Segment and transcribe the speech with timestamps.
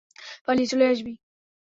[0.45, 1.13] পালিয়ে চলে আসবি!